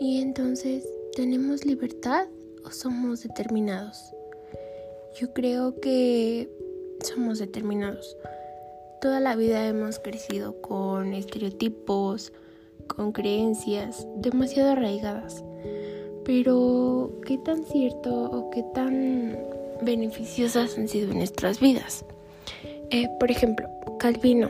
[0.00, 2.28] Y entonces, ¿tenemos libertad
[2.64, 4.12] o somos determinados?
[5.20, 6.48] Yo creo que
[7.02, 8.16] somos determinados.
[9.00, 12.32] Toda la vida hemos crecido con estereotipos,
[12.86, 15.42] con creencias demasiado arraigadas.
[16.24, 19.36] Pero, ¿qué tan cierto o qué tan
[19.82, 22.04] beneficiosas han sido nuestras vidas?
[22.90, 24.48] Eh, por ejemplo, Calvino,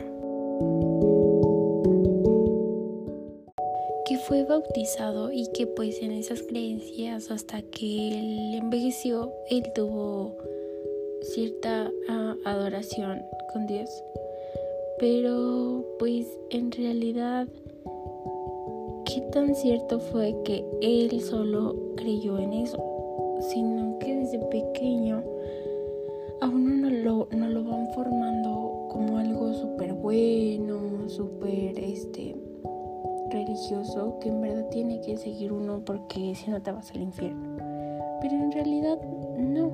[4.09, 10.35] que fue bautizado y que pues en esas creencias hasta que él envejeció, él tuvo
[11.21, 13.21] cierta ah, adoración
[13.53, 13.87] con Dios.
[14.97, 17.47] Pero pues en realidad,
[19.05, 22.83] ¿qué tan cierto fue que él solo creyó en eso?
[23.51, 25.23] Sino que desde pequeño
[26.41, 32.35] a uno no lo, no lo van formando como algo súper bueno, súper este,
[33.29, 37.57] religioso, que en verdad tiene que seguir uno porque si no te vas al infierno.
[38.21, 38.99] Pero en realidad
[39.37, 39.71] no,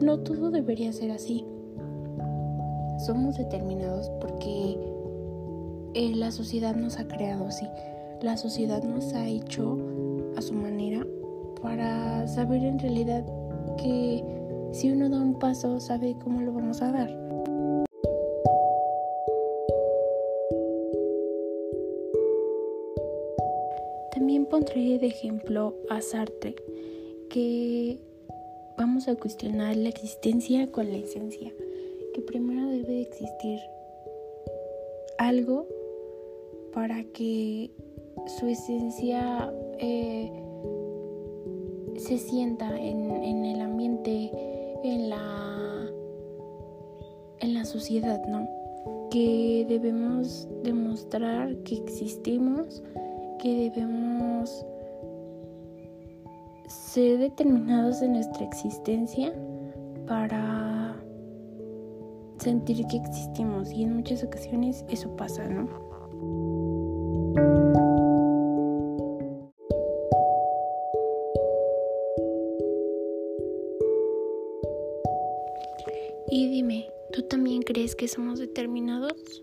[0.00, 1.44] no todo debería ser así
[2.98, 4.78] somos determinados porque
[5.94, 7.66] eh, la sociedad nos ha creado así.
[8.22, 9.78] La sociedad nos ha hecho
[10.36, 11.06] a su manera
[11.62, 13.24] para saber en realidad
[13.76, 14.24] que
[14.72, 17.25] si uno da un paso sabe cómo lo vamos a dar.
[24.16, 26.56] También pondré de ejemplo a Sartre,
[27.28, 27.98] que
[28.78, 31.52] vamos a cuestionar la existencia con la esencia
[32.14, 33.58] que primero debe de existir
[35.18, 35.66] algo
[36.72, 37.70] para que
[38.38, 40.32] su esencia eh,
[41.98, 44.30] se sienta en, en, el ambiente,
[44.82, 45.90] en la,
[47.40, 48.48] en la sociedad, ¿no?
[49.10, 52.82] Que debemos demostrar que existimos,
[53.38, 54.64] que debemos
[56.68, 59.32] ser determinados en nuestra existencia
[60.06, 60.96] para
[62.38, 65.68] sentir que existimos y en muchas ocasiones eso pasa, ¿no?
[76.28, 79.42] Y dime, ¿tú también crees que somos determinados?